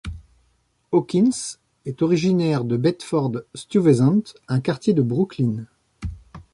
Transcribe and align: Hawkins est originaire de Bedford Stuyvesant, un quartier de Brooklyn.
Hawkins 0.91 1.59
est 1.85 2.01
originaire 2.01 2.63
de 2.63 2.75
Bedford 2.75 3.41
Stuyvesant, 3.53 4.23
un 4.47 4.59
quartier 4.59 4.93
de 4.95 5.03
Brooklyn. 5.03 5.67